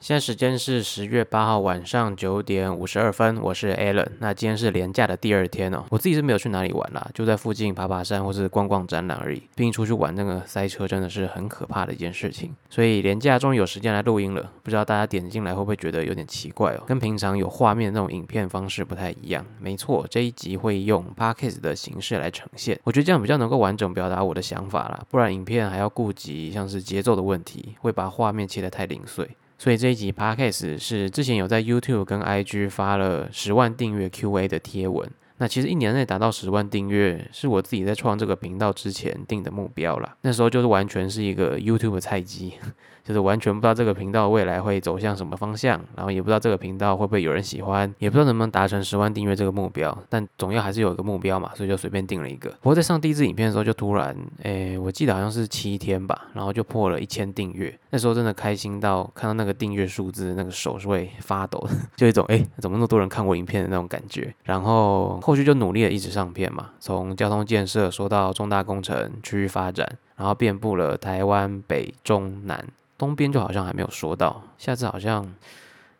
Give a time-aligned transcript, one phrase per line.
[0.00, 4.08] 现在时间是十月八号晚上九点五十二分，我是 Alan。
[4.18, 9.40] 那今天是连假的第二天哦，我自己是没有去哪里玩啦，就在附近爬爬山或是逛逛展览而已。
[9.54, 14.50] 毕竟出去玩那个塞车真的是很可怕的一件事情，所以连假终于有时间来录音了。
[14.62, 19.44] 不知道大家点进来会不会觉得有点奇怪哦，跟平常有画面的那种影片方式不太一样。
[19.58, 25.04] 没错，这一集会用 podcast 的形式来呈现，我觉得这样比较能够完整表达我的想法啦。
[25.10, 29.28] 不然影片还要顾及像是节奏的问题，会把画面切得太零碎。
[29.60, 35.06] 所以这一集 podcast 是之前有在 YouTube 跟 IG 发了十万订阅 QA 的贴文。
[35.36, 40.16] 那其实一年内达到十万订阅，是我自己在创这个频道之前定的目标啦。
[40.22, 42.54] 那时候就是完全是一个 YouTube 菜鸡。
[43.04, 52.50] 就是完全不知道这个频道未来会走向什么方向，然后也不知道这个频道会不会有人喜欢，也不知道能不能达成十万订阅这个目标，但总要还是有一个目标嘛，所以就随便定了一个。
[52.60, 57.76] 不过在上第一支影片的时候，就突然，诶，我记得好像是七天吧，然后就破了一千订阅。
[57.90, 64.32] 那时候真的开心到看到那个订阅数字，那个手是会发抖的， 就一种诶，怎么那么多人看我影片的那种感觉。
[64.44, 72.62] 然后后续就努力的一直上片嘛，从交通建设说到重大工程、区域发展，然后遍布了台湾北中南。
[72.98, 75.26] 东边就好像还没有说到，下次好像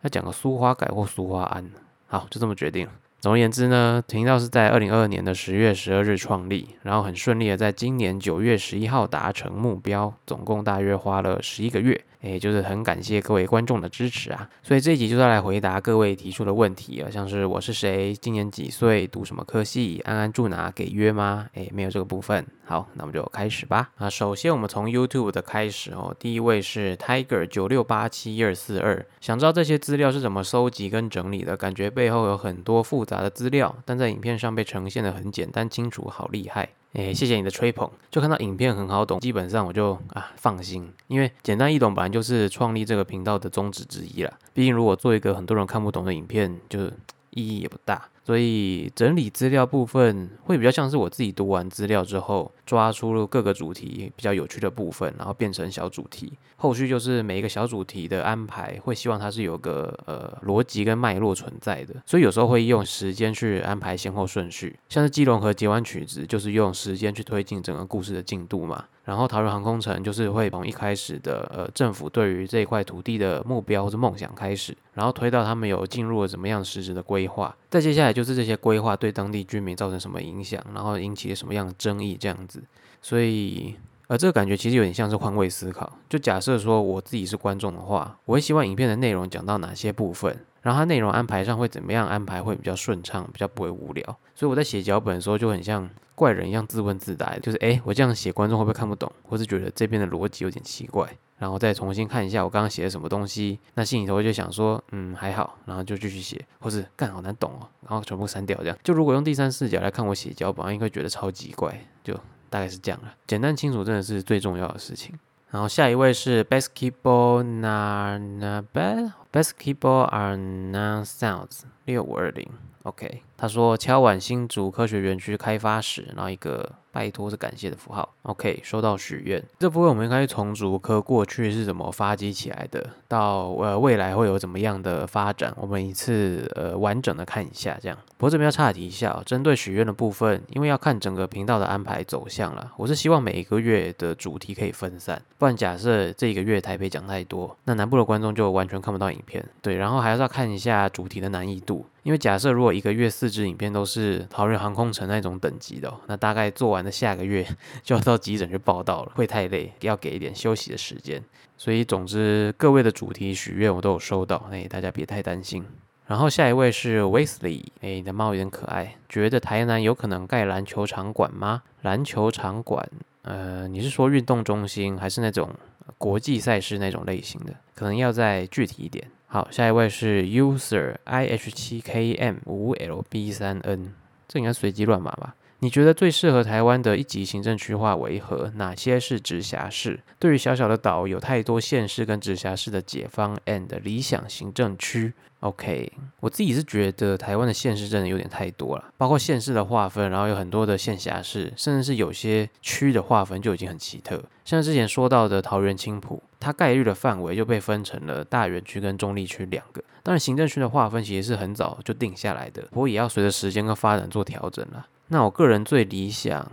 [0.03, 1.71] 要讲个苏花改或苏花安，
[2.07, 2.93] 好，就这么决定了。
[3.21, 11.99] 总而言之呢，频道是在二零二二年的十月十二日创立，然后很顺利的在今年九月十一号达成目标，总共大约花了十一个月。
[12.23, 21.47] 诶，就是很感谢各位观众的支持啊，所以这一集就是来回答各位提出的问题啊，像是我是谁，今年几岁，读什么科系，安安住哪，给约吗？
[21.55, 22.45] 诶，没有这个部分。
[22.67, 23.91] 好，那我们就开始吧。
[23.97, 31.57] 啊，首先我们从 YouTube 的开始哦，第一位是 Tiger 九六八七二四二，想知道这些资料是怎么收集跟整理的？
[31.57, 36.69] 感觉背后有很多复杂的资料，但在影片上被呈现的很简单清楚，好厉害。
[36.95, 44.33] 诶，谢谢你的吹捧，就看到影片很好懂，基本上我就啊放心，因为简单易懂本来就是创立这个频道的宗旨之一啦。
[44.53, 46.87] 毕竟如果做一个很多人看不懂的影片，就
[47.31, 48.09] 意义也不大。
[48.31, 56.33] 所以整理资料部分会比较像是我自己读完资料之后，抓出各个主题比较有趣的部分，然后变成小主题。
[56.55, 61.97] 后续就是每一个小主题的安排，会希望它是有个呃逻辑跟脉络存在的。
[62.07, 68.85] 所以有时候会用时间去安排先后顺序，像是基隆和结完曲子，就是用时间去推进整个故事的进度嘛。
[69.03, 82.63] 然后桃园航空城就是会从一开始的呃政府对于这一块土地的目标或者梦想开始，然后推到他们有进入了怎么样实质的规划，再接下来就就是这些规划对当地居民造成什么影响，然后引起了什么样的争议这样子。
[83.01, 83.75] 所以
[84.09, 94.05] 而这个感觉其实有点像是换位思考，就假设说我自己是观众的话，我会希望影片的内容讲到哪些部分，然后它内容安排上会怎么样安排会比较顺畅，比较不会无聊。
[94.35, 95.89] 所以我在写脚本的时候就很像。
[96.17, 108.77] 怪人一样自问自答，就是哎，我这样写观众会不会看不懂，或是觉得这边的逻辑有点奇怪，然后再重新看一下我刚刚写的什么东西，那心里头就想说，嗯，还好，然后就继续写，或是干好难懂哦，然后全部删掉这样。
[108.85, 112.13] 就如果用第三视角来看我写脚本，应该觉得超级怪，就
[112.51, 113.15] 大概是这样了。
[113.27, 115.19] 简单清楚真的是最重要的事情。
[115.51, 122.49] 然后下一位是 basketball na na bad basketball are non sounds 六五二零
[122.85, 123.23] ，OK。
[123.37, 128.09] 他说：“敲碗新竹科学园区开发时，然后一个拜托是感谢的符号。
[128.23, 129.43] OK，收到许愿。
[129.59, 137.79] 这部分我们应该从竹科过去是怎么发迹起来的，到呃未来会有怎么样的发展，我们一次呃完整的看一下。
[137.81, 142.73] 这样，不过这边要岔题一下，哦针对许愿的部分，因为要看整个频道的安排走向了。
[142.77, 149.45] 我是希望每一个月的主题可以分散，不然假设这一个月台北讲太多，那南部的观众就完全看不到影片。
[149.63, 157.47] 对，然后还是要看一下主题的难易度。”因为假设如果一个月四支影片都是桃园航空城那种等级的，那大概做完的下个月
[157.83, 161.23] 就要到急诊去报道了，会太累，要给一点休息的时间。
[161.57, 165.65] 所以总之各位的主题许愿我都有收到，哎，大家别太担心。
[166.07, 171.63] 然后下一位是 Wesley，哎，你的猫有点可爱，觉得台南有可能盖篮球场馆吗？
[171.83, 172.89] 篮球场馆，
[173.23, 175.51] 呃，你是说运动中心还是那种
[175.99, 177.55] 国际赛事那种类型的？
[177.75, 179.07] 可能要再具体一点。
[179.33, 183.95] 好，下一位是 user i h 七 k m 五 l b 三 n，
[184.27, 185.37] 这应该随机乱码吧？
[185.63, 188.51] 你觉得最适合台湾的一级行政区划为何？
[188.57, 190.01] 哪些是直辖市？
[190.19, 195.13] 对于小小的岛，有太多县市跟直辖市的解方 and 理想行政区。
[195.41, 204.23] OK，我自己是觉得台湾的县市真的有点太多了，包括县市的划分，然后有很多的县辖市，甚至是有些区的划分就已经很奇特。
[204.47, 209.85] 像之前说到的桃园青浦，它概率的范围就被分成了大园区跟中立区两个。
[210.03, 214.87] 当然，行政区的划分其实是很早就定下来的，不过也要随着时间跟发展做调整了。
[215.11, 216.51] 那我个人最理想。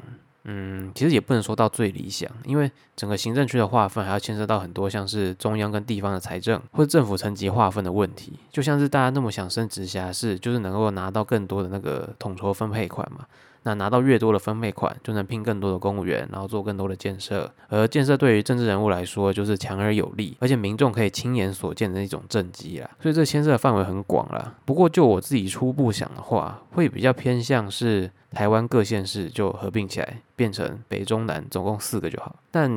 [0.50, 13.26] 嗯，其实也不能说到最理想，因为整个行政区的划分还要牵涉到很多像是中央跟地方的财政或者政府层级划分的问题，就像是大家那么想升直辖市，就是能够拿到更多的那个统筹分配款嘛。
[13.64, 17.52] 那拿到越多的分配款，就能聘更多的公务员，然后做更多的建设。
[17.68, 22.90] 而建设对于政治人物来说，就是强而有力，而且民众可以亲眼所见的那种政绩啦。
[23.02, 24.56] 所以这牵涉的范围很广啦。
[24.64, 28.10] 不过就我自己初步想的话，会比较偏向是。
[28.32, 32.36] 台湾各县市就合并起来，变成北中南，总共四个就好。
[32.52, 32.70] 但，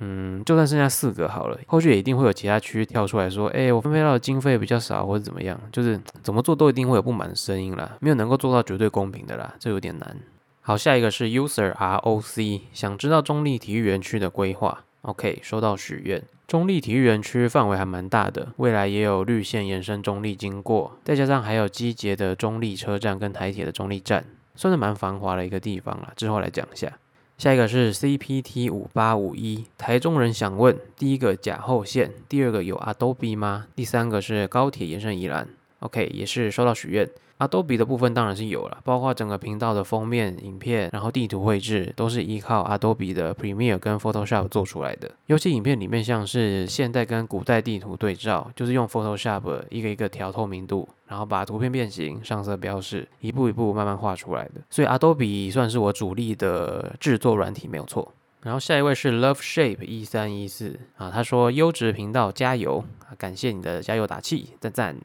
[0.00, 10.16] 嗯，就算剩下四个好了，后续也一定会有其他区跳出来说：“哎，我分配到的经费比较少，或者怎么样。”就是怎么做都一定会有不满的声音啦，没有能够做到绝对公平的啦，这有点难。
[10.60, 14.84] 好，下一个是 User ROC，想知道中立体育园区的规划。
[15.02, 16.22] OK，收到许愿。
[16.46, 24.24] 中立体育园区范围还蛮大的，未来也有绿线延伸中立经过，再加上还有机捷的中立车站跟台铁的中立站。
[24.54, 26.92] 算是蛮繁华的一个地方了，之后来讲一下。
[27.38, 33.66] 下一个是 CPT 五八五一，台中人想问：第一个甲后线，第二个有 Adobe 吗？
[33.74, 35.48] 第三个是高铁延伸宜兰。
[35.82, 37.08] OK，也是收到许愿。
[37.38, 45.10] Adobe 的部分当然是有了，包括整个频道的封面、影片，然后地图绘制，都是依靠 Adobe 的 Premiere 跟 Photoshop 做出来的。
[45.26, 54.60] 尤其影片里面像是现代跟古代地图对照，就是用 Photoshop 一个一个调透明度，然后把图片变形、上色标示，一步一步慢慢画出来的。
[54.70, 58.12] 所以 Adobe 算是我主力的制作软体，没有错。
[58.42, 64.96] 然后下一位是 Love Shape 一三一四啊，他说优质频道加油啊，感谢你的加油打气，赞赞。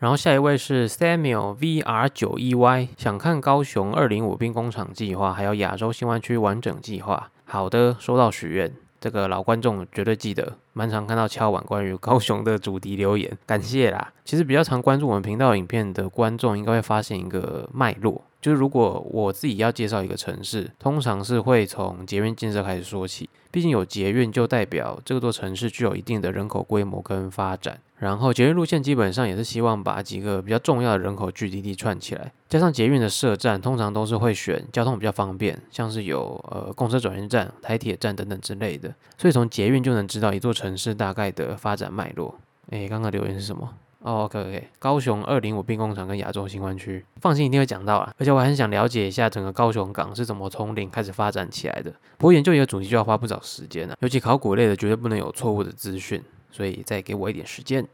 [0.00, 7.30] 然后下一位是 Samuel VR 九 EY，想看高雄二零五兵工厂计划，还有亚洲新湾区完整计划。
[7.44, 14.10] 好的，收到许愿，这个老观众绝对记得，蛮常看到敲碗关于高雄的主题留言，感谢啦。
[14.24, 18.24] 其实比较常关注我们频道影片的观众，应该会发现一个脉络。
[18.40, 23.28] 就是如果我自己要介绍一个城市，通常是会从捷运建设开始说起。
[23.50, 27.78] 毕竟有捷运，就代表这座城市具有一定的人口规模跟发展。
[28.00, 32.32] 然后捷运路线基本上也是希望把几个比较重要的人口聚集地串起来。
[32.48, 38.92] 加上捷运的设站，通常都是会选交通比较方便，像是有呃公车转运站、台铁站等等之类的。
[39.18, 42.34] 所以从捷运就能知道一座城市大概的发展脉络。
[42.70, 43.68] 诶，刚刚留言是什么？
[43.98, 48.10] 哦，OK OK，高雄二零五兵工厂跟亚洲新湾区，放心一定会讲到啊。
[48.16, 51.92] 而且我很想了解一下整个高雄港是怎么从零开始发展起来的。
[52.16, 57.86] 不过研究一个主题就要花不少时间了，尤其考古类的绝对不能有错误的资讯，所以再给我一点时间。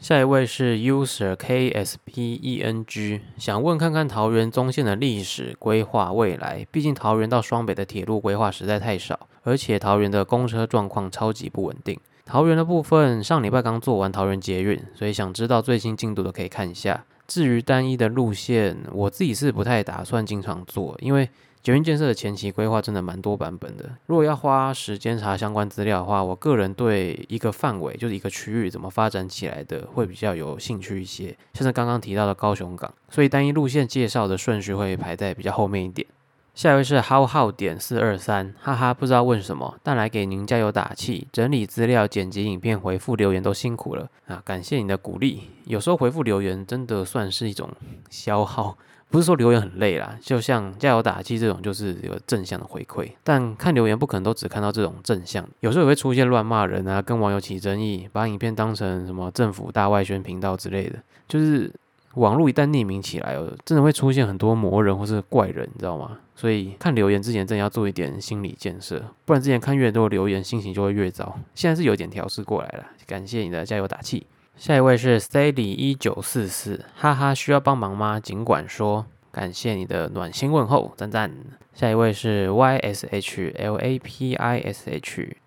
[0.00, 11.98] 下一位是 User KSPENG，想问看看桃园中线的历史规划未来，毕竟桃园到双北的铁路规划实在太少，而且桃园的公车状况超级不稳定。
[12.26, 17.04] 桃园的部分上礼拜刚做完桃园捷运，所以想知道最新进度的可以看一下。
[17.26, 21.30] 至于单一的路线，我自己是不太打算经常做，因为
[21.64, 23.90] 捷运建设的前期规划真的蛮多版本的。
[24.04, 36.06] 如果要花时间查相关资料的话，我个人对一个范围就是一个区域怎么发展起来的会比较有兴趣一些，像是刚刚提到的高雄港，所以单一路线介绍的顺序会排在比较后面一点。
[36.54, 44.40] 下一位是 How How 点四二三，哈哈，不知道问什么，但来给您加油打气，整理资料、剪辑影片、回复留言都辛苦了啊！
[44.44, 45.48] 感谢你的鼓励。
[45.64, 47.68] 有时候回复留言真的算是一种
[48.08, 48.76] 消耗，
[49.14, 53.08] 不是说留言很累啦，就像加油打气这种，就是有正向的回馈。
[53.22, 61.70] 但看留言不可能都只看到这种正向，有时候也会出现乱骂人啊，跟网友起争议，把影片当成什么政府大外宣频道之类的，就是。
[62.14, 66.16] 网络一旦匿名起来，真的会出现很多魔人或是怪人，你知道吗？
[66.36, 71.36] 所以看留言之前，真的要做一点心理建设，不然之前看越多留言，心情就会越糟。
[71.56, 74.24] 现在是有点调试过来了，感谢你的加油打气。
[74.56, 78.20] 下一位是 Steady 一九四四，哈哈，需要帮忙吗？
[78.20, 81.30] 尽管说，感谢你的暖心问候，赞赞。
[81.74, 83.42] 下一位是 YSHLAPISH，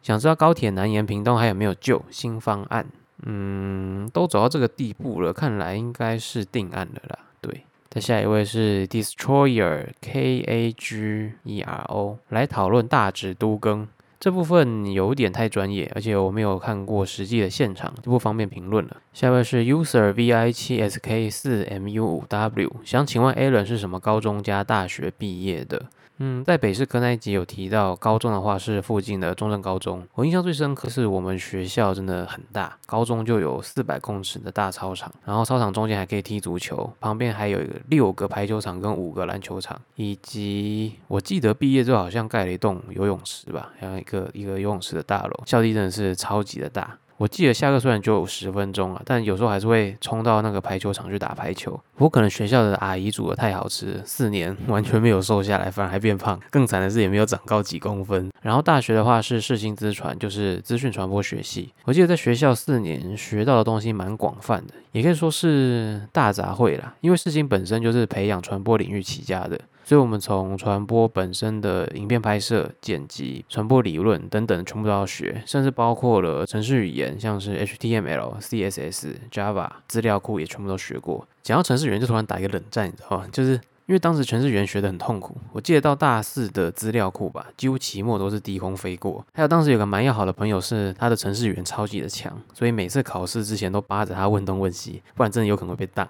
[0.02, 2.86] 想知道高铁南延屏东还有没有救新方案？
[3.26, 7.18] 嗯，都走到这个地步了，看来应该是定案了啦。
[7.40, 13.88] 对，再下一位是 Destroyer K A G E R O 来讨论大直都更
[14.20, 18.98] 这部分有点太专业，而且我没有看过实际的现场，就不方便评论了。
[19.14, 25.86] 下一位是 User V I 七 S K 四 M U 五 W，想请问 Alan 是什么高中加大学毕业的？
[26.20, 30.06] 嗯，在北市科那一集有提到，高中的话是附近的中正高中。
[30.16, 37.60] 我印象最深刻是我们学校真的很大，高中就有四百公尺的大操场，然后操场中间还可以踢足球，旁边还有
[37.90, 45.44] 六个排球场跟五个篮球场，以及我记得毕业之后好像盖了一栋游泳池吧，还有一个一个游泳池的大楼。
[45.46, 46.98] 校地真的是超级的大。
[47.18, 51.80] 我记得下课虽然就有十分钟啊，但有时候还是会冲到那个排球场去打排球。
[51.98, 56.40] 我可能学校的阿姨煮的太好吃，四年完全没有瘦下来，反而还变胖。
[56.52, 58.32] 更惨的是也没有长高几公分。
[58.44, 61.74] 然后大学的话是世新资传，就是资讯传播学系。
[61.86, 66.94] 我记得在学校四年学到的东西蛮广泛的，也可以说是大杂烩啦。
[67.02, 69.60] 因为世新本身就是培养传播领域起家的。
[69.88, 81.26] 所以，我们从传播本身的影片拍摄、剪辑、传播理论等等，全部都要学，甚至包括了程式语言，像是 HTML、CSS、Java 资料库也全部都学过。
[81.42, 83.26] 讲到程式语言，就突然打一个冷战，你知道吗？
[83.32, 83.52] 就是
[83.86, 85.38] 因为当时程式语言学得很痛苦。
[85.54, 89.26] 我记得到大四的资料库吧，几乎期末都是低空飞过。
[89.34, 96.06] 还有当时有个蛮要好的朋友，是他的程式语言超级的强，所以每次考试之前都扒着他问东问西，不然真的有可能会被当。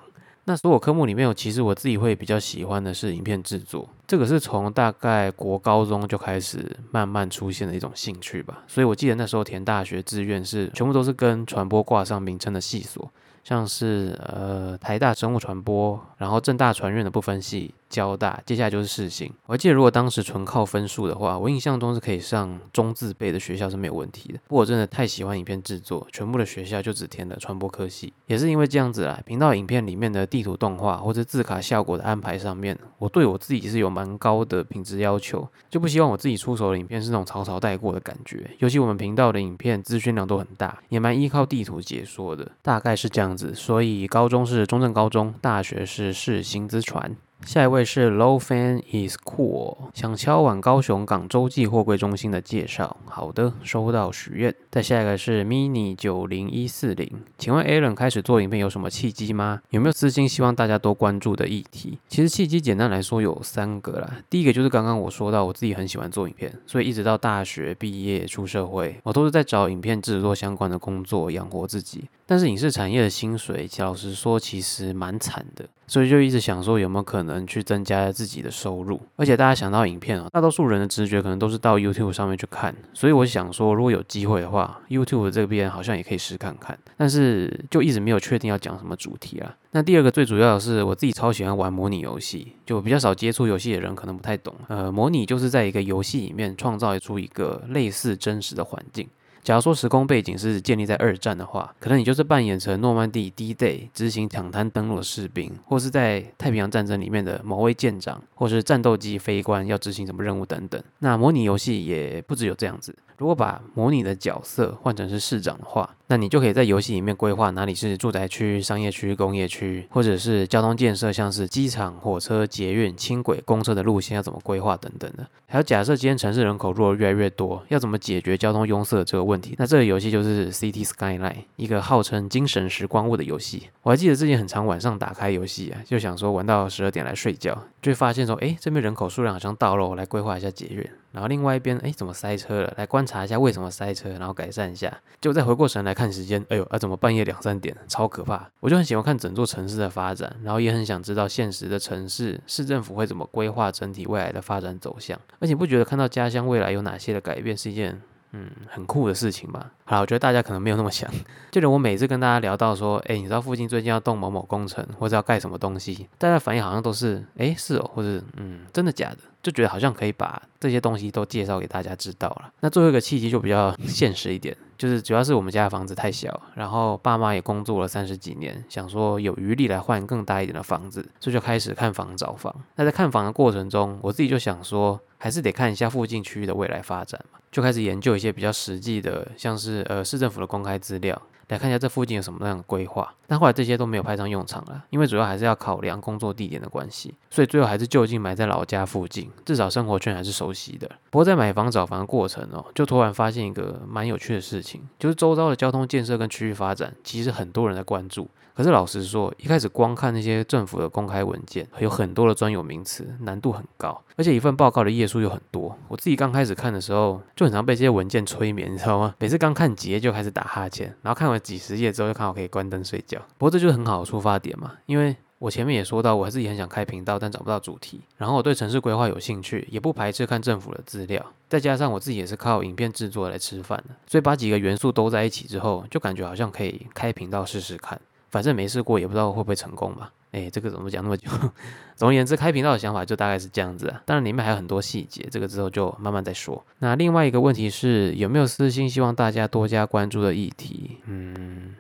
[0.50, 8.64] 那所有科目里面，我其实我自己会比较喜欢的是影片制作，这个是从大概国高中就开始慢慢出现的一种兴趣吧。
[8.66, 13.12] 所以我记得那时候填大学志愿是全部都是跟传播挂上名称的系所。
[13.44, 19.32] 像是呃台大生物传播，然后正大传院的不分系，交大，接下来就是世新。
[19.46, 24.40] 我记得，如果当时纯靠分数的话，我印象中是可以上中字辈的学校是没有问题的。
[24.48, 28.14] 不过我真的太喜欢影片制作，全部的学校就只填了传播科系。
[28.28, 38.50] 也是因为这样子啊，频道影片里面的地图动画或者字卡效果的安排上面，我对我自己是有蛮高的品质要求，就不希望我自己出手的影片是那种草草带过的感觉。
[38.60, 43.54] 尤其我们频道的影片资讯量都很大，也蛮依靠地图解说的，大概是这样子。
[43.56, 47.16] 所以高中是中正高中，大学是世新资传。
[47.46, 52.98] 下一位是 Low Fan is cool，想敲碗高雄港洲际货柜中心的介绍。
[53.06, 54.54] 好的，收到许愿。
[54.70, 59.62] 再下一个是 Mini 九零一四零，请问 Alan 开始做影片有什么契机吗？
[59.70, 62.00] 有没有私心希望大家多关注的议题？
[62.10, 64.18] 其实契机简单来说有三个啦。
[64.30, 72.10] 第一个就是刚刚我说到我自己很喜欢做影片，所以一直到大学毕业出社会，我都是在找影片制作相关的工作养活自己。
[72.28, 79.02] 但是影视产业的薪水，老实说其实蛮惨的，所以就一直想说有没有可能去增加自己的收入。
[79.16, 86.78] 而且大家想到影片啊，大多数人的直觉可能都是到 YouTube 上面去看，所以我想说如果有机会的话，YouTube 这边好像也可以试看看。
[86.98, 89.56] 但是就一直没有确定要讲什么主题啊。
[89.72, 94.54] 那第二个最主要的是我自己超喜欢玩模拟游戏，就比较少接触游戏的人可能不太懂。
[94.68, 99.08] 呃，模拟就是在一个游戏里面创造出一个类似真实的环境。
[99.48, 110.84] 假如说时空背景是建立在二战的话，可能你就是扮演成诺曼底 D-Day 执行抢滩登陆的士兵，或是在太平洋战争里面的某位舰长，或是战斗机飞官要执行什么任务等等。
[111.00, 112.94] 那模拟游戏也不只有这样子。
[113.18, 125.28] 如果把模拟的角色换成是市长的话，那你就可以在游戏里面规划哪里是住宅区、商业区、工业区，或者是交通建设，像是机场、火车、捷运、轻轨、公车的路线要怎么规划等等的。
[125.50, 129.56] 还有假设今天城市人口如果越来越多，要怎么解决交通拥塞这个问题？
[129.58, 133.64] 那这个游戏就是 City Skyline，一个号称精神时光屋的游戏。
[133.84, 140.86] 我还记得自己很常晚上打开游戏啊，就想说玩到十二点来睡觉，就发现说，哎，这边人口数量好像到了，我来规划一下捷运。
[141.14, 142.74] 然后另外一边，哎，怎么塞车了？
[142.78, 144.96] 来观察一下为什么塞车，然后改善一下。
[145.20, 148.48] 就再回过神来看时间，哎呦，啊，怎么半夜两三点，超可怕！
[148.60, 155.20] 我就很喜欢看整座城市的发展，然后也很想知道现实的城市市政府会怎么规划整体未来的发展走向。
[155.40, 158.00] 而且不觉得看到家乡未来有哪些的改变是一件。
[158.34, 159.72] 嗯，很酷的事情吧。
[159.86, 161.10] 好了，我觉得大家可能没有那么想。
[161.50, 169.20] 就连我每次跟大家聊到说，哎，你知道附近最近要动某某工程，或者要盖什么东西，大家反应好像都是，哎，是哦，或者嗯，真的假的？
[169.42, 172.52] 就觉得好像可以把这些东西都介绍给大家知道了。
[172.60, 182.54] 那最后一个契机就比较 现实一点，就是主要是我们家的房子太小，然后爸妈也工作了三十几年，想说有余力来换更大一点的房子，所以就开始看房找房。
[182.76, 187.40] 那在看房的过程中，我自己就想说，还是得看一下附近区域的未来发展嘛。
[187.52, 193.14] 就开始研究一些比较实际的，像是呃市政府的公开资料，来看一下这附近有什么样的规划。
[193.30, 200.90] 但后来这些都没有派上用场了，因为主要还是要考量工作地点的关系，所以最后还是就近买在老家附近，至少生活圈还是熟悉的。
[201.10, 208.30] 不过在买房找房的过程哦，就突然发现一个蛮有趣的事情，就是周遭的交通建设跟区域发展，其实很多人在关注。
[208.56, 215.78] 可是老实说，一开始光看那些政府的公开文件，有很多的专有名词，难度很高，而且一份报告的页数又很多。
[215.88, 219.14] 我自己刚开始看的时候，就很常被这些文件催眠，你知道吗？
[219.20, 223.20] 每次刚看几页就开始打哈欠，然后看完几十页之后，就刚好可以关灯睡觉。
[223.38, 228.02] 不过这就是很好的出发点嘛，因为我前面也说到，我自己很想开频道，但找不到主题。
[228.18, 231.24] 然后我对城市规划有兴趣，也不排斥看政府的资料。
[231.48, 238.00] 再加上我自己也是靠影片制作来吃饭的，所以把几个元素都在一起之后，就感觉好像可以开频道试试看。
[238.30, 240.12] 反正没试过，也不知道会不会成功吧。
[240.32, 241.30] 哎，这个怎么讲那么久？
[241.96, 244.02] 总而言之，开频道的想法就大概是这样子啊。
[244.06, 246.64] 当然里面还有很多细节，这个之后就慢慢再说。
[246.80, 250.98] 那另外一个问题是，有没有私心希望大家多加关注的议题？
[251.06, 251.74] 嗯，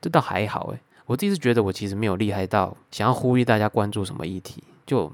[0.00, 0.80] 这倒还好哎。
[1.06, 5.10] 我第一次觉得我其实没有厉害到想要呼吁大家关注什么议题，就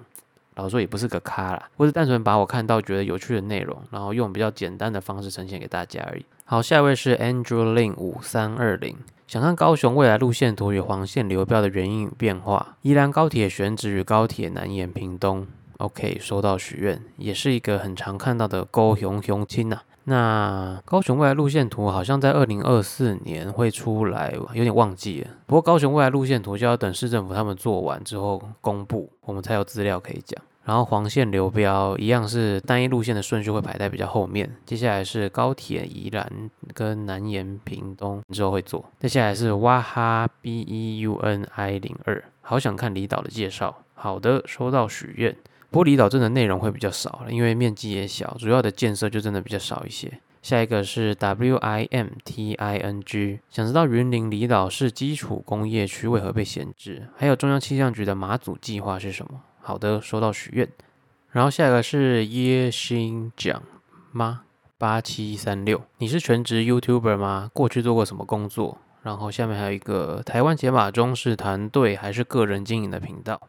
[0.56, 6.26] 老实说也不是个咖啦，我是单纯把我看到觉得有趣的内容，然后用比较简单的方式呈现给大家而已。
[6.44, 8.96] 好，下一位是 Andrew Lin 五三二零。
[9.26, 12.76] 想看高雄未来路线图与黄线流标的原因与变化。
[12.83, 15.45] 宜兰高铁选址与高铁南延屏东。
[15.78, 19.80] OK，收到许愿，也是一个很常看到的高雄雄亲呐。
[20.04, 25.30] 那高雄未来路线图好像在二零二四年会出来，有点忘记了。
[25.47, 30.40] 不过高雄未来路线图就要等市政府他们做完之后公布，我们才有资料可以讲。
[30.66, 43.85] 然后黄线流标一样是单一路线的顺序会排在比较后面，接下来是高铁宜兰跟南延屏东之后会做，接下来是哇哈 B E U N I 零二，好想看离岛的介绍。
[43.94, 45.35] 好的，收到许愿。
[45.70, 50.12] 不过离岛镇的内容会比较少了，因为面积也小，主要的建设就真的比较少一些。
[50.42, 57.08] 下一个是 W I M T I N G，想知道云林离岛是基础工业区为何被闲置？
[57.16, 59.40] 还有中央气象局的马祖计划是什么？
[59.66, 60.68] 好的，收到许愿。
[61.32, 63.61] 然后下一个是耶星奖
[64.12, 64.42] 吗？
[64.78, 67.50] 八七三六，你是全职 YouTuber 吗？
[67.52, 68.78] 过去做过什么工作？
[69.02, 73.40] 然后下面还有一个台湾解码中是团队还是个人经营的频道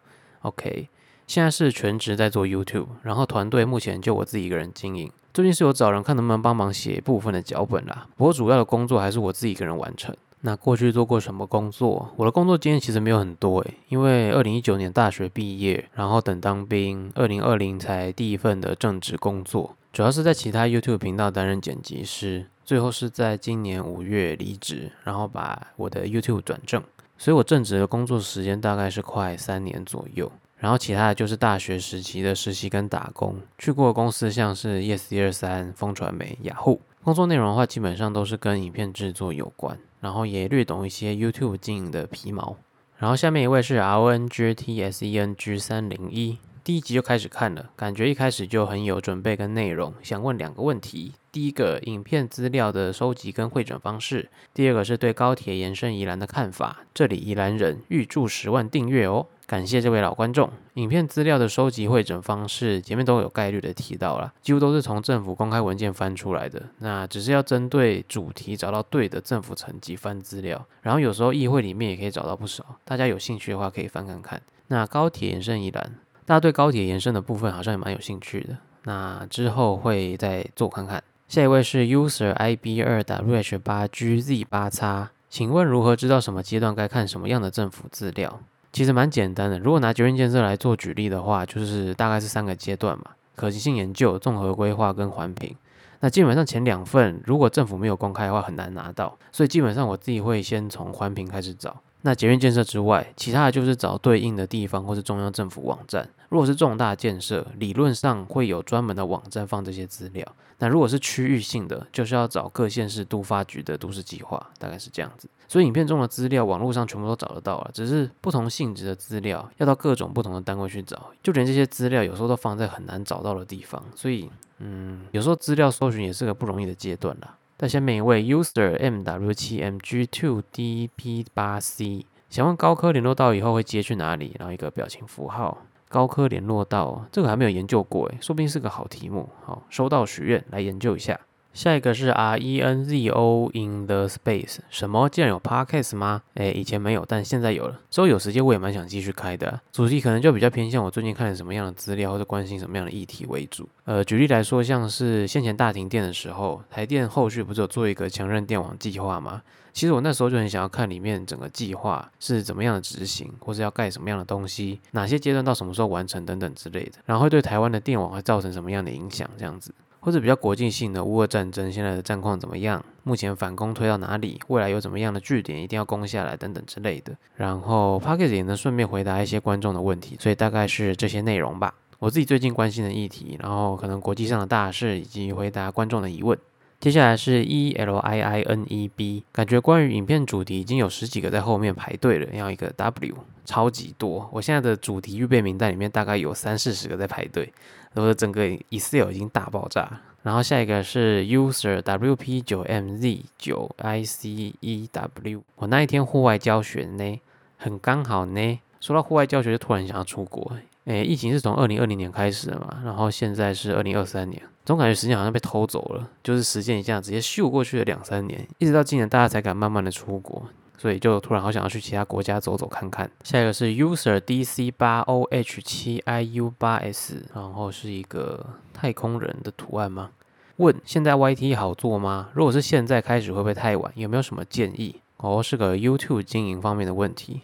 [0.41, 0.89] ？OK，
[1.27, 5.12] 现在是全职在做 YouTube，然后团队目前就我自己一个人经营。
[5.31, 10.15] 最近是有找人看能不能帮忙写部分的脚本啦，不过主要的工作还是我自己一个人完成。
[10.48, 12.10] 那过去做过什么工作？
[12.16, 26.82] 我的工作经验其实没有很多诶，因为二零一九年大学毕业，然后等当兵，二零二零才第一份的正职工作，主要是在其他 YouTube 频道担任剪辑师，最后是在今年五月离职，然后把我的 YouTube 转正，
[27.18, 39.77] 所以我正职的工作时间大概是快三年左右，然后其他的就是大学时期的实习跟打工，去过公司像是 Yes 一二三、风传媒、雅虎，工作内容的话基本上都是跟影片制作有关。
[40.00, 42.56] 然后也略懂一些 YouTube 经营的皮毛。
[42.98, 49.93] 然后下面一位是 R O N G T S E N G 三零一，第一集就开始看了，感觉一开始就很有准备跟内容。
[50.03, 56.83] 想问两个问题：第一个，影片资料的收集跟汇整方式；第二个是对高铁延伸宜兰的看法。
[56.93, 59.25] 这里宜兰人预祝十万订阅哦。
[59.45, 60.51] 感谢这位老观众。
[60.74, 66.62] 影片资料的收集会诊方式，前面都有概率的提到了，几乎都是从政府公开文件翻出来的。
[66.80, 72.77] 那只是要针对主题找到对的政府层级翻资料，然后有时候议会里面也可以找到不少。
[72.84, 74.41] 大家有兴趣的话可以翻看看。
[74.69, 75.95] 那高铁延伸宜兰，
[76.28, 78.58] 大家对高铁延伸的部分好像也蛮有兴趣的。
[78.84, 81.02] 那之后会再做看看。
[81.30, 88.42] 下一位是 user i b 二 w h 八 g z 八叉，请问如何知道什么阶段该看什么样的政府资料？
[88.74, 93.06] 其实蛮简单的，如果拿捷运建设来做举例的话，就是大概是三个阶段嘛：
[93.38, 95.56] 可行性研究、综合规划跟环评。
[96.02, 101.82] 那基本上前两份如果政府没有公开的话，很难拿到，所以基本上我自己会先从环评开始找。
[102.01, 106.07] 那捷运建设之外，其他的就是找对应的地方或是中央政府网站。
[106.29, 110.25] 如果是重大建设，理论上会有专门的网站放这些资料。
[110.60, 115.29] 那如果是区域性的，就是要找各县市都发局的都市计划，大概是这样子。
[115.47, 124.29] 所以影片中的资料，网络上全部都找得到了，只是不同性质的资料要到各种不同的单位去找，就连这些资料有时候都放在很难找到的地方，所以
[124.60, 127.37] 嗯，有时候资料搜寻也是个不容易的阶段啦。
[127.58, 134.36] 在下面一位 user mw 七 mg two dp 八 c，想问高科联络到以后会接去哪里？
[134.38, 135.58] 然后一个表情符号。
[135.89, 139.28] 高科联络到这个还没有研究过诶，说不定是个好题目。
[139.43, 141.20] 好，收到许愿来研究一下。
[141.58, 145.10] 下一个是 R E N Z O in the space，什么？
[145.10, 146.22] 竟然有 podcast 吗？
[146.36, 147.80] 诶，以前没有，但现在有了。
[147.89, 149.60] 之后有时间我也蛮想继续开的。
[149.72, 153.67] 主题可能就比较偏向我最近看了什么样的资料，或者关心什么样的议题为主。
[153.86, 159.41] 呃，举例来说，像是先前大停电的时候，台电后续不是有做一个强韧电网计划吗？
[159.74, 177.15] 其实我那时候就很想要看里面整个计划是怎么样的执行，或是要盖什么样的东西，哪些阶段到什么时候完成等等之类的，然后会对台湾的电网会造成什么样的影响，这样子，或者比较国际性的乌俄战争现在的战况怎么样，目前反攻推到哪里，未来有怎么样的据点一定要攻下来等等之类的。
[177.36, 181.73] 然后 p a c k e t 也能顺便回答一些观众的问题，所以大概是这些内容吧。
[181.99, 186.38] 我自己最近关心的议题，然后可能国际上的大事，以及回答观众的疑问。
[186.80, 194.30] 接下来是 E L I I N E B，感觉关于影片主题已经有十几个在后面排队了，要一个 W，超级多。
[194.32, 197.52] 我现在的主题预备名单里面大概有三四十个在排队，
[197.96, 200.02] 我的整个 Excel 已经大爆炸。
[200.22, 207.20] 然后下一个是 User W P 九 M Z 九 I C E W，我那一天户外教学呢，
[207.58, 208.60] 很刚好呢。
[208.80, 210.52] 说到户外教学，就突然想要出国。
[210.88, 220.41] 诶，疫情是从二零二零年开始的嘛，然后现在是二零二三年，总感觉时间好像被偷走了，就是时间一下直接咻过去了两三年，一直到今年大家才敢慢慢的出国，
[220.78, 223.12] 所以就突然好想要去其他国家走走看看。
[223.21, 225.28] 下一个是 user dc 八 oh
[225.65, 230.12] 七 iu 八 s，然后是一个太空人的图案吗？
[230.56, 232.30] 问现在 YT 好做吗？
[232.34, 233.91] 如果是现在开始会不会太晚？
[233.95, 234.95] 有没有什么建议？
[235.17, 237.41] 哦，是个 YouTube 经营方面的问题。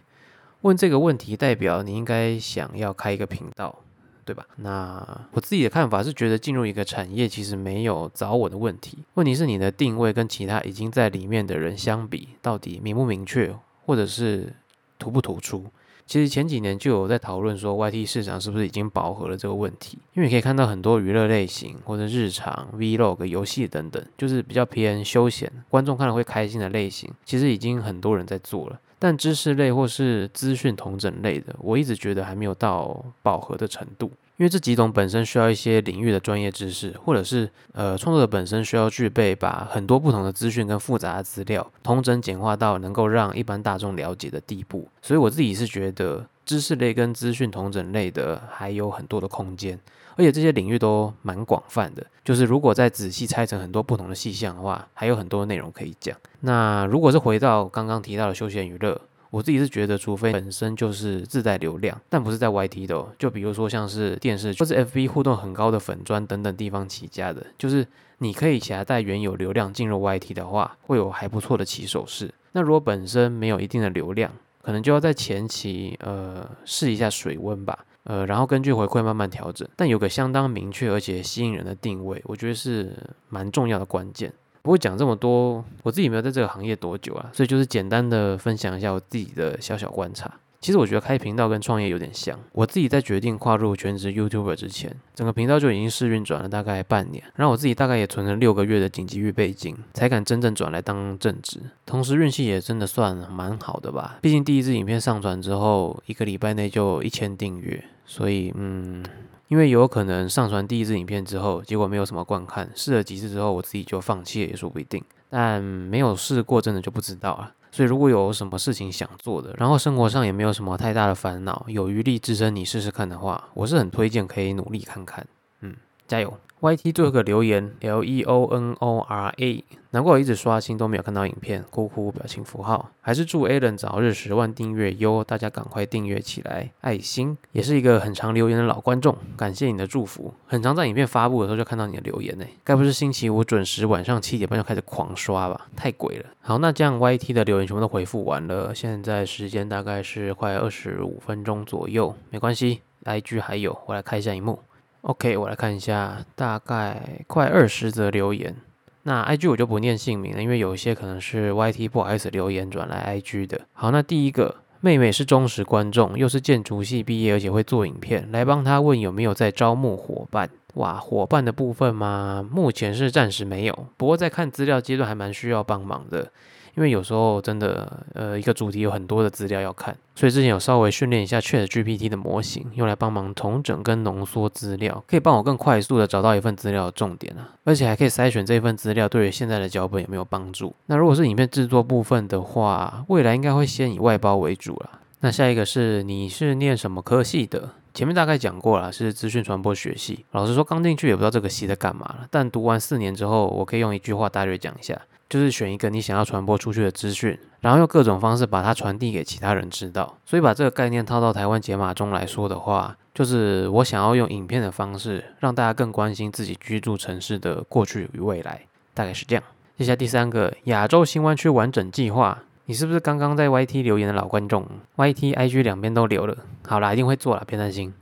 [0.63, 3.79] 问这个问题代表你应该想要开一个频道，
[4.23, 4.45] 对吧？
[4.55, 13.53] 那我自己的看法是觉得进入一个产业其实没有早晚的问题，问题是你的定位跟其他已经在里面的人相比，到底明不明确，
[13.85, 14.53] 或者是
[14.97, 15.65] 突不突出？
[16.05, 19.97] 其实前几年就有在讨论说，YT 市场是不是已经饱和了这个问题？
[20.13, 28.79] 因为可以看到很多娱乐类型或者日常 Vlog、游戏等等，就是比较偏休闲，观众看了会开心的类型，其实已经很多人在做了。
[29.03, 34.09] 但知识类或是资讯同整类的，我一直觉得还没有到饱和的程度。
[34.37, 44.87] 因为这几种本身需要一些领域的专业知识，或者是呃创作者本身需要具备把很多不同的资讯跟复杂的资料同整简化到能够让一般大众了解的地步。
[45.01, 49.77] 所以我自己是觉得知识类跟资讯同整类的还有很多的空间，
[50.15, 52.05] 而且这些领域都蛮广泛的。
[52.23, 56.17] 就是如果再仔细拆成很多不同的细项的话，还有很多内容可以讲。
[56.41, 58.99] 那如果是回到刚刚提到的休闲娱乐。
[59.33, 67.83] 我自己是觉得，除非本身就是自带流量，但不是在 YT 的，哦就比如说像是电视或者 FB 互动很高的粉砖等等地方起家的，就是
[68.19, 72.31] 你可以携带原有流量进入 YT 的话，会有还不错的起手式。
[72.51, 79.67] 那如果本身没有一定的流量，可能就要在前期呃试一下水温吧，呃，然后根据回馈慢慢调整。
[79.75, 82.95] 但有个相当明确而且吸引人的定位，我觉得是
[83.29, 84.31] 蛮重要的关键。
[84.61, 90.33] 不会讲这么多，我自己没有在这个行业多久啊，所以就是简单的分享一下我自己的小小观察。
[90.63, 92.39] 其实我觉得开频道跟创业有点像。
[92.53, 101.59] 我自己在决定跨入全职 YouTuber 之前，整个频道就已经试运转了大概半年，然后我自己大概也存了六个月的紧急预备金，才敢真正转来当正职。
[101.85, 109.03] 同时运气也真的算蛮好的吧，毕竟第一支影片上传之后，一个礼拜内就一千订阅，所以嗯。
[109.49, 115.03] 因为有可能上传第一支影片之后，结果没有什么观看，试了几次之后，我自己就放弃了也说不一定。
[115.29, 117.51] 但没有试过，真的就不知道了。
[117.73, 125.25] 所以如果有什么事情想做的，然后生活上也没有什么太大的烦恼，有余力支撑你试试看的话，我是很推荐可以努力看看。
[125.61, 125.75] 嗯，
[126.07, 132.89] 加油！YT 最后一个留言 L E O N O R A，难怪我一直刷新都没有看到影片，哭哭表情符号。
[133.01, 145.67] 还是祝 Alan 早日十万订阅哟，大家赶快订阅起来，爱心也是一个很常留言的老观众，感谢你的祝福，很常在影片发布的时候就看到你的留言呢，该不是星期五准时晚上七点半就开始狂刷吧？
[145.75, 146.25] 太鬼了。
[146.39, 154.59] 好，那这样 YT 的留言全部都回复完了，现在时间大概是快二十五分钟左右，没关系，IG 还有，我来开一下荧幕。
[155.03, 158.55] OK，我来看一下，大概快二十则留言。
[159.03, 163.59] 那 IG 我就不念姓名了，因为有一些可能是 YT 不好意思留言转来 IG 的。
[163.73, 170.49] 好，那第一个妹妹是忠实观众，又是建筑系毕业，而且会做影片，来帮她问有没有在招募伙伴。
[170.75, 172.47] 哇，伙伴的部分吗？
[172.49, 176.31] 目前是暂时没有，不过在看资料阶段还蛮需要帮忙的。
[176.75, 190.73] 因为有时候真的，呃，一个主题有很多的资料要看，所以之前有稍微训练一下 Chat GPT 的模型，用来帮忙统整跟浓缩资料，可以帮我更快速的找到一份资料的重点啊，而且还可以筛选这份资料对于现在的脚本有没有帮助。
[190.87, 194.89] 那如果是影片制作部分的话，未来应该会先以外包为主了。
[195.19, 197.69] 那下一个是你是念什么科系的？
[197.93, 200.25] 前面大概讲过了，是资讯传播学系。
[200.31, 204.99] 老实说，刚进去也不知道这个系在干嘛了，但读完四年之后，我可以用一句话大略讲一下。
[205.29, 210.17] 就是选一个你想要传播出去的资讯，然后用各种方式把它传递给其他人知道。
[210.25, 218.61] 所以把这个概念套到台湾解码中来说的话，就是我想要用影片的方式让大家更关心自己居住城市的过去与未来，
[218.93, 219.43] 大概是这样。
[219.77, 227.93] 接下来第三个亚洲新湾区完整计划，你是不是刚刚在 YT 留言的老观众？YT、IG 两边都留了，好啦，一定会做了，别担心。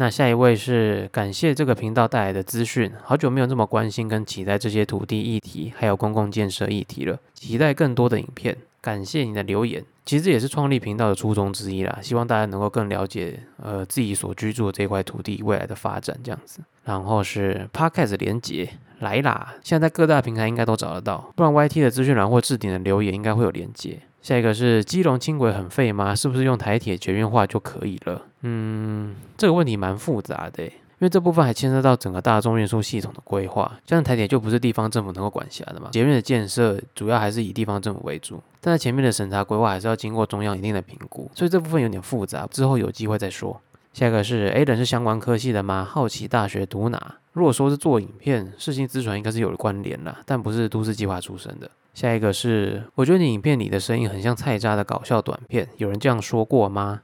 [0.00, 8.56] 那下一位是感谢这个频道带来的资讯，好久没有这么关心跟期待这些土地议题，还有公共建设议题了，期待更多的影片。
[8.80, 16.60] 感谢你的留言，其实这也是创立频道的初衷之一啦，希望大家能够更了解呃自己所居住的这块土地未来的发展这样子。
[16.84, 23.98] 然后是 Podcast 连接来啦，现在各大平台应该都找得到，不然 YT 的资讯栏或置顶的留言应该会有连接。
[24.20, 26.14] 下一个是基隆轻轨很废吗？
[26.14, 28.22] 是不是用台铁捷运化就可以了？
[28.42, 35.88] 嗯，这个问题蛮复杂的，因为这部分还牵涉到整个大众运输系统的规划，像台铁就不是地方政府能够管辖的嘛。
[35.92, 43.60] 捷运的建设主要还是以地方政府为主，但在前面的审查规划还是要经过中央一定的评估，所以这部分有点复杂，之后有机会再说。
[43.94, 45.84] 下一个是 A 人是相关科系的吗？
[45.88, 47.16] 好奇大学读哪？
[47.32, 51.68] 如果说是做影片，世新资传应该是有关联啦，但不是都市计划出身的。
[51.98, 57.00] 下一个是，我觉得你影片里的声音很像菜渣的搞笑短片，有人这样说过吗？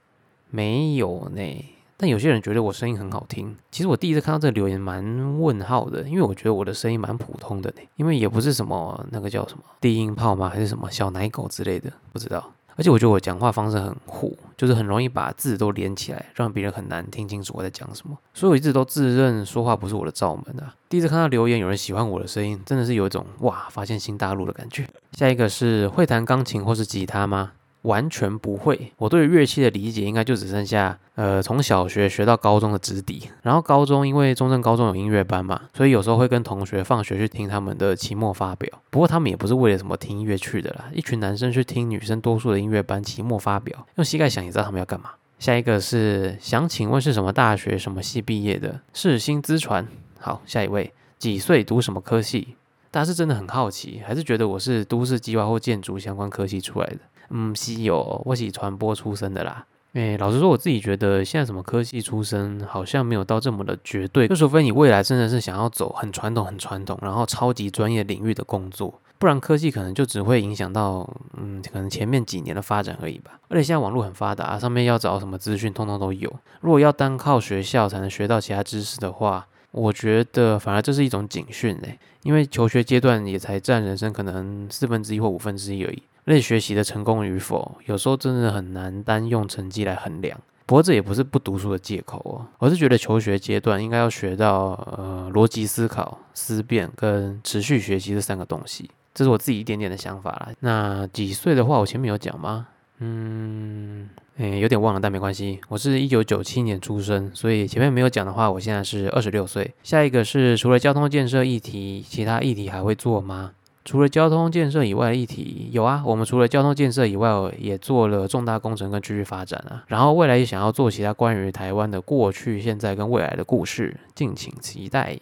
[0.50, 1.64] 没有呢。
[1.96, 10.48] 但有些人觉得我声音很好听，其实我第一次看到这个留言蛮问号的，因为我觉得我的声音蛮普通的呢，因为也不是什么那个叫什么低音炮吗？
[10.48, 12.52] 还是什么小奶狗之类的，不知道。
[12.76, 18.16] 而且我觉得我讲话方式很糊，就是很容易把字都连起来，让别人很难听清楚我在讲什么。
[18.32, 20.74] 所以我一直都自认说话不是我的罩门啊。
[20.88, 24.86] 第一次看到留言有人喜欢我的声音，真的是有一种哇发现新大陆的感觉。
[25.12, 27.52] 下一个是会弹钢琴或是吉他吗？
[27.84, 33.28] 完全不会，我对乐器的理解应该就只剩下，呃，从小学学到高中的直底。
[33.42, 38.68] 然后高中因为中正高中有音乐班嘛，所以有时候会跟同学放学去听他们的期末发表。
[38.90, 45.10] 不过他们也不是为了什么听音乐去的啦，一群男生去听女生多数的音乐班期末发表，用膝盖想也知道他们要干嘛。
[45.38, 48.80] 下一个是想请问是什么大学什么系毕业的？
[48.94, 49.86] 是新资传。
[50.18, 52.56] 好，下一位几岁读什么科系？
[52.90, 56.98] 大家是真的很好奇，还是觉得我是都市计划或建筑相关科系出来的？
[57.30, 59.66] 嗯，稀有，我是传播出身的啦。
[59.94, 64.26] 诶，老实说，我自己觉得现在什么科技出身，好像没有到这么的绝对。
[64.26, 73.38] 就除非你未来真的是想要走很传统、很传统，然后超级专业领域的工作，不然科技可能就只会影响到，嗯，可能前面几年的发展而已吧。
[73.48, 76.28] 而且现在网络很发达，上面要找什么资讯，通通都有。
[76.60, 86.02] 如果要单靠学校才能学到其他知识的话，我觉得反而这是一种警讯嘞，因为求学阶段也才占人生可能四分之一或五分之一而已。
[86.24, 90.38] 类学习的成功与否，有时候真的很难单用成绩来衡量。
[90.66, 98.90] 不过这也不是不读书的借口哦，我是觉得求学阶段应该要学到呃逻辑思考、思辨跟持续学习这三个东西。
[99.12, 100.48] 这是我自己一点点的想法啦。
[100.60, 102.66] 那几岁的话，我前面有讲吗？
[103.00, 104.08] 嗯，
[104.38, 105.60] 诶，有点忘了，但没关系。
[105.68, 109.74] 我是一九九七年出生，所以前面没有讲的话，我现在是二十六岁。
[109.82, 113.52] 下一个是除了交通建设议题，其他议题还会做吗？
[113.84, 119.84] 除了交通建设以外的议题有啊，我们除了交通建设以外，也做了重大工程跟区域发展啊。
[119.88, 125.18] 然后未来也想要做其他关于台湾的过去、现在跟未来的故事，敬请期待。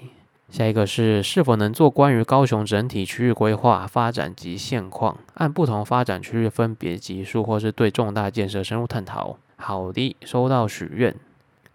[0.49, 9.39] 下一个是是否能做关于高雄整体区域规划发展及现况，按不同发展区域分别级数，或是对重大建设深入探讨。
[9.57, 11.15] 好的，收到许愿。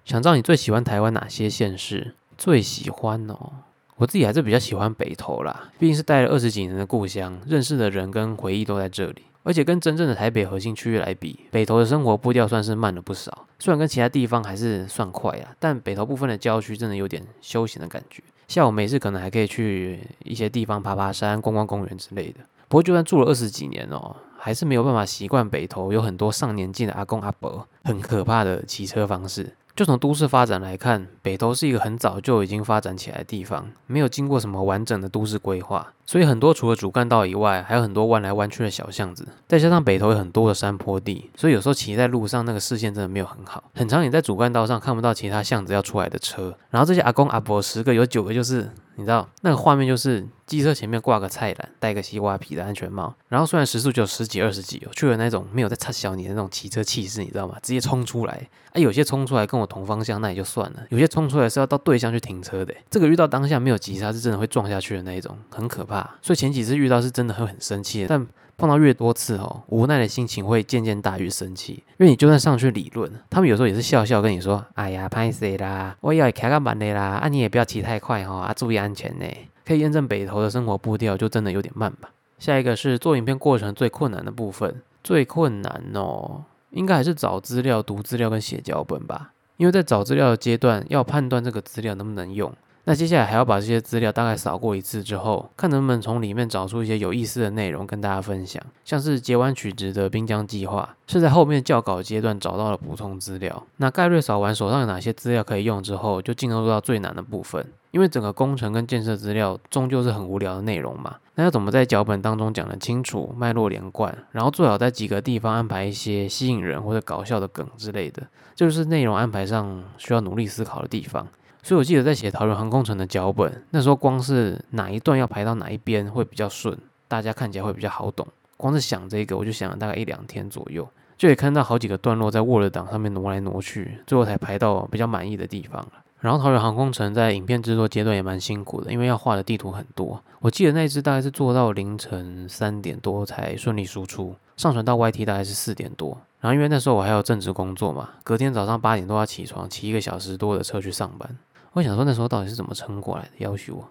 [0.06, 2.13] 想知道你最喜欢台湾哪些县市？
[2.38, 3.52] 最喜欢哦。
[3.97, 9.23] 我自己还是比较喜欢北投啦，毕竟是待了二十几年的故乡，认识的人跟回忆都在这里。
[9.43, 13.47] 而且跟真正的台北核心区域来比，北投的生活步调算是慢了不少。
[13.60, 18.21] 虽然跟其他地方还是算快啊，但北投部分的郊区真的有点休闲的感觉。
[18.47, 22.41] 下午没事可能还可以去一些地方爬爬山、逛逛公园之类的。
[22.67, 29.55] 不过就算住了二十几年哦，还是没有办法习惯北投有很多上年纪的阿公阿伯，很可怕的骑车方式。
[29.77, 39.27] 就从都市发展来看，北投是一个很早就已经发展起来的地方，没有经过什么完整的都市规划，所以很多除了主干道以外，还有很多弯来弯去的小巷子。
[39.47, 46.57] 再加上北头有很多的山坡地，所以有时候骑在路上那个视线真的没有很好，很长你在主干道上看不到其他巷子要出来的车。
[46.71, 48.67] 然后这些阿公阿婆十个有九个就是。
[48.99, 57.57] 你知道那个画面就是机车前面挂个菜篮，戴个西瓜皮的安全帽，然后虽然时速就十几二十几哦，却有那种没有在插小你的那种骑车气势，你知道吗？
[57.61, 65.96] 直接冲出来，啊，有些冲出来跟我同方向那也就算了，有些冲出来是要到对向去停车的，这个遇到当下没有急刹是真的会撞下去的那一种，很可怕。
[66.21, 68.27] 所以前几次遇到是真的会很生气，但。
[68.60, 71.73] 碰到越多次哦，无奈的心情会渐渐大于生气。
[71.99, 75.95] 因为你就算上去理论，他们有时候也是笑笑跟你说：“哎呀，拍谁啦？
[76.01, 79.25] 我要开个慢的啦，啊，你也不要骑太快哈，啊，注意安全呢。”
[79.63, 82.10] 可以验证北投的生活步调就真的有点慢吧。
[82.39, 89.33] 下一个是做影片过程最困难的部分，最困难哦，应该还是找资料、读资料跟写脚本吧。
[89.57, 92.51] 因为在找资料的阶段，要判断这个资料能不能用。
[92.89, 98.63] 那接下来还要把这些资料大概扫过一次之后，看能不能从里面找出一些有意思的内容跟大家分享。
[98.86, 103.62] 像是截弯取直的滨江计划，是在后面校稿阶段找到了补充资料。
[103.76, 111.17] 那概率扫完手上有哪些资料可以用之后，就进入到最难的部分，因为整个工程跟建设资料终究是很无聊的内容嘛。
[111.36, 121.28] 那要怎么在脚本当中讲得清楚、脉络连贯，然后最好在几个地方安排一些吸引人或者搞笑的梗之类的，就是内容安排上需要努力思考的地方。
[121.67, 126.77] 所以我记得在写桃园航空城的脚本，那时候光是哪一段要排到哪一边会比较顺，
[127.10, 128.25] 大家看起来会比较好懂。
[128.56, 135.91] 光是想这个，我就想了大概一两天左右，就可以看到好几个段落在 Word 档上面挪来挪去，最后才排到比较满意的地方了。
[136.21, 140.23] 然后桃园航空城在影片制作阶段也蛮辛苦的，因为要画的地图很多。
[140.39, 146.17] 我记得那支大概是做到凌晨三点多才顺利输出，上传到 YT 大概是四点多。
[146.39, 151.36] 然后因为那时候我还有正职工作嘛，隔天早上八点多要起床，骑一个小时多的车去上班。
[151.77, 153.29] 我想说那时候到底是怎么撑过来的？
[153.37, 153.87] 要求我。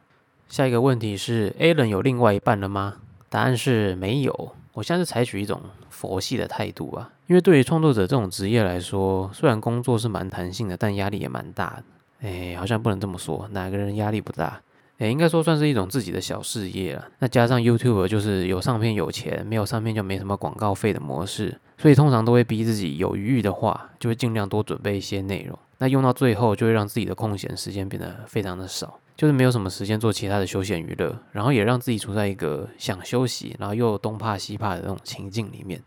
[0.48, 2.96] 下一个问题是，Alan 有另外一半了吗？
[3.28, 4.52] 答案是没有。
[4.72, 12.28] 我现在是采取一种佛系的态度吧，因为对于创作者这种职业来说，虽然工作是蛮弹性的，但压力也蛮大的。
[12.28, 14.60] 哎，好像不能这么说，哪个人压力不大？
[14.98, 17.06] 哎，应该说算是一种自己的小事业了。
[17.20, 25.56] 那加上 YouTube 就是有上片有钱，没有上片就没什么广告费的模式，所以通常都会逼自己有余裕的话，就会尽量多准备一些内容。
[25.78, 28.98] 那用到最后，就会让自己的空闲时间变得非常的少。
[29.16, 35.82] 就是没有什么时间做其他的休闲娱乐，然后也让自己处在一个想休息，然后又东怕西怕的那种情境里面。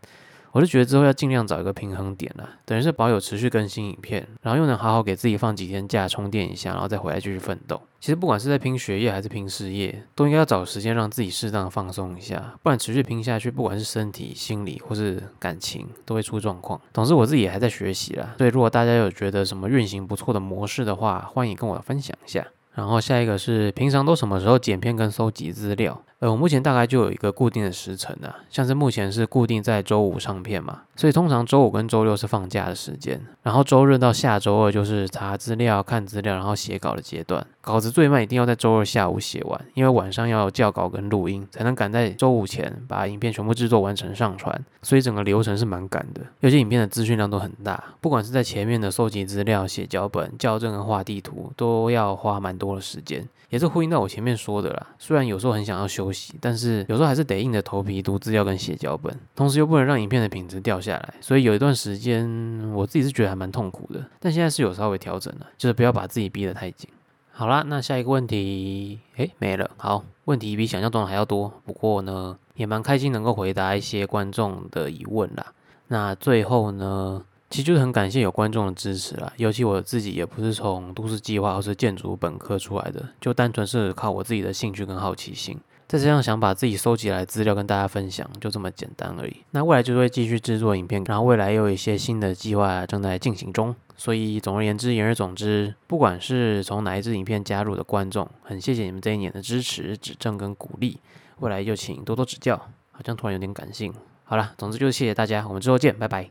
[0.52, 7.80] 我就觉得之后要尽量找一个平衡点了，等于是保有持续更新影片，然后又能好好给自己放几天假充电一下，然后再回来继续奋斗。
[8.00, 16.80] 其实不管是在拼学业还是拼事业，都应该要找时间让自己适当放松一下，不然持续拼下去，不管是身体、心理或是感情，都会出状况。
[16.94, 22.46] 总之我自己也还在学习啦，所以如果大家有觉得什么运行不错的模式的话，欢迎跟我分享一下。
[22.72, 26.02] 然后下一个是平常都什么时候剪片跟收集资料？
[26.20, 37.46] 呃，我目前大概就有一个固定的时辰啊，像是目前是固定在周五上片嘛，所以通常周五跟周六是放假的时间，然后周日到下周二就是查资料、看资料，然后写稿的阶段。
[37.62, 46.20] 稿子最慢一定要在周二下午写完，因为晚上要校稿跟录音，才能赶在周五前把影片全部制作完成上传，所以整个流程是蛮赶的。
[46.40, 53.26] 有些影片的资讯量都很大，不管是在前面的收集资料、写脚本、校正跟画地图，都要花蛮多的时间。
[53.50, 56.09] 也是呼应到我前面说的啦，虽然有时候很想要休
[56.40, 62.28] 但是有时候还是得硬着头皮读资料跟写脚本，同时又不能让影片的品质掉下来，所以有一段时间
[62.72, 66.88] 我自己是觉得还蛮痛苦的，但现在是有稍微调整了，就是不要把自己逼得太紧。
[67.32, 69.70] 好啦，那下一个问题，诶，没了。
[69.76, 75.46] 好，问题比想象中的还要多，不过呢，也蛮开心能够回答一些观众的疑问啦。
[75.88, 77.24] 那最后呢？
[77.48, 85.58] 其实就是很感谢有观众的支持啦，尤其我自己也不是从都市计划或是建筑本科出来的，就单纯是靠我自己的兴趣跟好奇心，
[85.90, 89.38] 再加上想把自己收集来的资料跟大家分享，就这么简单而已。
[89.50, 93.74] 那未来就会继续制作影片，然后未来又有一些新的计划正在进行中。
[93.96, 101.00] 所以总而言之，言而总之，不管是从哪一支影片加入的观众，很谢谢你们这一年的支持、指正跟鼓励，
[101.40, 102.56] 未来就请多多指教。
[102.92, 103.92] 好像突然有点感性。
[104.22, 106.30] 好了，总之就是谢谢大家，我们之后见，拜拜。